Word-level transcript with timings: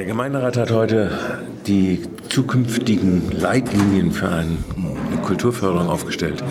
Der 0.00 0.06
Gemeinderat 0.06 0.56
hat 0.56 0.70
heute 0.70 1.10
die 1.66 2.00
zukünftigen 2.30 3.30
Leitlinien 3.32 4.12
für 4.12 4.30
eine 4.30 4.56
Kulturförderung 5.22 5.90
aufgestellt. 5.90 6.42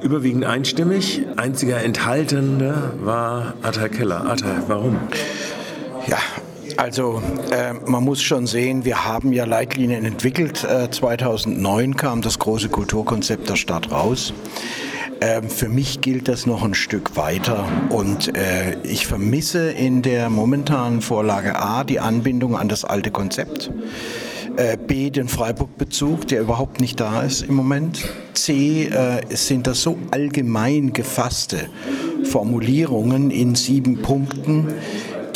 Überwiegend 0.00 0.44
einstimmig, 0.44 1.22
einziger 1.36 1.82
Enthaltender 1.82 2.92
war 3.00 3.54
Atta 3.62 3.88
Keller. 3.88 4.30
Atta, 4.30 4.62
warum? 4.68 4.96
Ja, 6.06 6.18
also 6.76 7.20
äh, 7.50 7.72
man 7.90 8.04
muss 8.04 8.22
schon 8.22 8.46
sehen, 8.46 8.84
wir 8.84 9.04
haben 9.04 9.32
ja 9.32 9.44
Leitlinien 9.44 10.04
entwickelt. 10.04 10.62
Äh, 10.62 10.92
2009 10.92 11.96
kam 11.96 12.22
das 12.22 12.38
große 12.38 12.68
Kulturkonzept 12.68 13.48
der 13.50 13.56
Stadt 13.56 13.90
raus. 13.90 14.32
Ähm, 15.20 15.50
für 15.50 15.68
mich 15.68 16.00
gilt 16.00 16.28
das 16.28 16.46
noch 16.46 16.62
ein 16.62 16.74
Stück 16.74 17.16
weiter 17.16 17.68
und 17.90 18.36
äh, 18.36 18.76
ich 18.84 19.06
vermisse 19.06 19.70
in 19.70 20.02
der 20.02 20.30
momentanen 20.30 21.00
Vorlage 21.00 21.56
A 21.56 21.82
die 21.82 21.98
Anbindung 21.98 22.56
an 22.56 22.68
das 22.68 22.84
alte 22.84 23.10
Konzept. 23.10 23.70
Äh, 24.56 24.76
B, 24.76 25.10
den 25.10 25.28
Freiburg-Bezug, 25.28 26.28
der 26.28 26.40
überhaupt 26.40 26.80
nicht 26.80 27.00
da 27.00 27.22
ist 27.22 27.42
im 27.42 27.54
Moment. 27.54 28.08
C, 28.34 28.86
äh, 28.86 29.20
sind 29.30 29.66
das 29.66 29.82
so 29.82 29.98
allgemein 30.10 30.92
gefasste 30.92 31.68
Formulierungen 32.24 33.30
in 33.30 33.54
sieben 33.54 34.02
Punkten, 34.02 34.68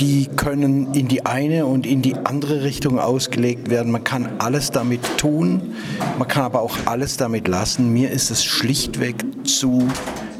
die 0.02 0.27
können 0.27 0.92
in 0.95 1.06
die 1.06 1.27
eine 1.27 1.65
und 1.65 1.87
in 1.87 2.02
die 2.02 2.16
andere 2.16 2.65
Richtung 2.65 2.98
ausgelegt 2.98 3.70
werden. 3.70 3.92
Man 3.92 4.02
kann 4.02 4.28
alles 4.38 4.73
damit 4.73 5.01
tun, 5.16 5.75
man 6.19 6.27
kann 6.27 6.42
aber 6.42 6.61
auch 6.61 6.77
alles 6.87 7.19
damit 7.19 7.47
lassen. 7.47 7.92
Mir 7.92 8.11
ist 8.11 8.33
es 8.33 8.45
schlichtweg 8.45 9.25
zu 9.45 9.87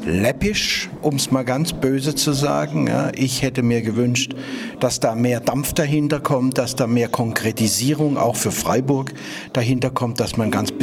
läppisch, 0.05 0.89
um 1.01 1.15
es 1.15 1.31
mal 1.31 1.45
ganz 1.45 1.71
böse 1.71 2.13
zu 2.13 2.33
sagen. 2.33 2.87
Ja, 2.87 3.11
ich 3.15 3.41
hätte 3.41 3.63
mir 3.63 3.81
gewünscht, 3.81 4.35
dass 4.81 4.99
da 4.99 5.15
mehr 5.15 5.39
Dampf 5.39 5.71
dahinter 5.71 6.19
kommt, 6.19 6.57
dass 6.57 6.75
da 6.75 6.85
mehr 6.85 7.07
Konkretisierung 7.07 8.17
auch 8.17 8.35
für 8.35 8.51
Freiburg 8.51 9.13
dahinter 9.53 9.91
kommt, 9.91 10.19
dass 10.19 10.35
man 10.35 10.51
ganz 10.51 10.73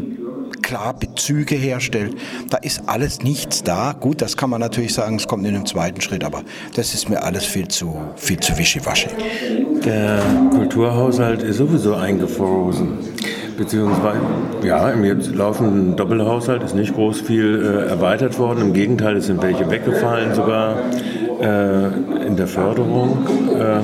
klar 0.70 0.94
Bezüge 0.94 1.56
herstellt. 1.56 2.14
Da 2.48 2.58
ist 2.58 2.82
alles 2.86 3.22
nichts 3.22 3.64
da. 3.64 3.92
Gut, 3.98 4.22
das 4.22 4.36
kann 4.36 4.50
man 4.50 4.60
natürlich 4.60 4.94
sagen, 4.94 5.16
es 5.16 5.26
kommt 5.26 5.44
in 5.44 5.54
einem 5.54 5.66
zweiten 5.66 6.00
Schritt, 6.00 6.22
aber 6.22 6.42
das 6.76 6.94
ist 6.94 7.08
mir 7.08 7.24
alles 7.24 7.44
viel 7.44 7.66
zu, 7.66 8.00
viel 8.14 8.38
zu 8.38 8.56
wischiwaschi. 8.56 9.08
Der 9.84 10.20
Kulturhaushalt 10.50 11.42
ist 11.42 11.56
sowieso 11.56 11.96
eingefroren. 11.96 12.98
Beziehungsweise, 13.58 14.20
ja, 14.62 14.90
im 14.90 15.04
jetzt 15.04 15.34
laufenden 15.34 15.96
Doppelhaushalt 15.96 16.62
ist 16.62 16.76
nicht 16.76 16.94
groß 16.94 17.20
viel 17.20 17.60
äh, 17.60 17.90
erweitert 17.90 18.38
worden. 18.38 18.60
Im 18.60 18.72
Gegenteil, 18.72 19.16
es 19.16 19.26
sind 19.26 19.42
welche 19.42 19.68
weggefallen 19.68 20.34
sogar 20.34 20.76
äh, 21.40 22.26
in 22.26 22.36
der 22.36 22.46
Förderung. 22.46 23.26
Äh, 23.58 23.80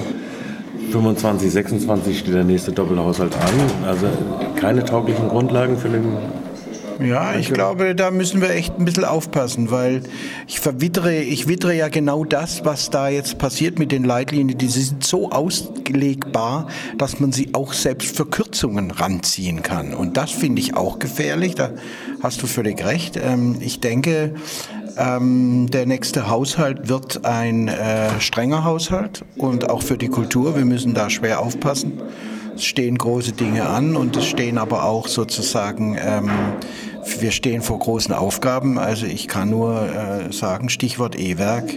25, 0.92 1.51
26 1.51 2.20
steht 2.20 2.34
der 2.34 2.45
nächste 2.45 2.70
Doppelhaushalt 2.70 3.34
an. 3.34 3.89
Also 3.89 4.07
keine 4.55 4.84
tauglichen 4.84 5.29
Grundlagen 5.29 5.77
für 5.77 5.89
den 5.89 6.05
ja, 7.00 7.34
ich 7.36 7.52
glaube, 7.52 7.94
da 7.94 8.11
müssen 8.11 8.41
wir 8.41 8.50
echt 8.50 8.78
ein 8.78 8.84
bisschen 8.84 9.05
aufpassen, 9.05 9.70
weil 9.70 10.02
ich 10.47 10.61
verwittere, 10.61 11.16
ich 11.16 11.48
wittere 11.48 11.75
ja 11.75 11.89
genau 11.89 12.25
das, 12.25 12.64
was 12.64 12.91
da 12.91 13.08
jetzt 13.08 13.39
passiert 13.39 13.78
mit 13.78 13.92
den 13.92 14.05
Leitlinien. 14.05 14.58
Die 14.58 14.69
sind 14.69 15.05
so 15.05 15.30
auslegbar, 15.30 16.69
dass 16.98 17.20
man 17.20 17.33
sie 17.33 17.55
auch 17.55 17.72
selbst 17.72 18.17
für 18.17 18.27
Kürzungen 18.27 18.91
ranziehen 18.91 19.62
kann. 19.62 19.94
Und 19.94 20.17
das 20.17 20.30
finde 20.30 20.61
ich 20.61 20.77
auch 20.77 20.98
gefährlich. 20.98 21.55
Da 21.55 21.70
hast 22.22 22.42
du 22.42 22.47
völlig 22.47 22.84
recht. 22.84 23.17
Ähm, 23.17 23.56
ich 23.61 23.80
denke, 23.80 24.34
ähm, 24.97 25.69
der 25.70 25.86
nächste 25.86 26.28
Haushalt 26.28 26.89
wird 26.89 27.24
ein 27.24 27.69
äh, 27.69 28.20
strenger 28.20 28.64
Haushalt 28.64 29.24
und 29.36 29.69
auch 29.69 29.83
für 29.83 29.98
die 29.98 30.08
Kultur. 30.08 30.56
Wir 30.56 30.64
müssen 30.64 30.94
da 30.94 31.11
schwer 31.11 31.41
aufpassen. 31.41 32.00
Es 32.55 32.64
stehen 32.64 32.97
große 32.97 33.33
Dinge 33.33 33.67
an 33.67 33.97
und 33.97 34.17
es 34.17 34.24
stehen 34.24 34.56
aber 34.56 34.84
auch 34.84 35.08
sozusagen, 35.08 35.98
ähm, 36.00 36.30
wir 37.18 37.30
stehen 37.30 37.62
vor 37.62 37.78
großen 37.78 38.14
Aufgaben. 38.14 38.78
Also 38.78 39.06
ich 39.06 39.28
kann 39.28 39.50
nur 39.50 39.89
äh, 39.89 40.33
sagen, 40.33 40.68
Stichwort 40.68 41.18
E-Werk, 41.18 41.72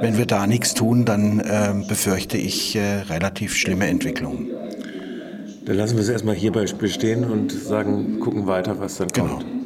wenn 0.00 0.16
wir 0.18 0.26
da 0.26 0.46
nichts 0.46 0.74
tun, 0.74 1.04
dann 1.04 1.40
äh, 1.40 1.72
befürchte 1.86 2.36
ich 2.36 2.76
äh, 2.76 3.02
relativ 3.08 3.54
schlimme 3.54 3.86
Entwicklungen. 3.86 4.48
Dann 5.66 5.76
lassen 5.76 5.96
wir 5.96 6.02
es 6.02 6.08
erstmal 6.08 6.34
hierbei 6.34 6.64
bestehen 6.78 7.24
und 7.24 7.52
sagen, 7.52 8.18
gucken 8.20 8.46
weiter, 8.46 8.80
was 8.80 8.96
dann 8.96 9.08
genau. 9.08 9.34
kommt. 9.34 9.59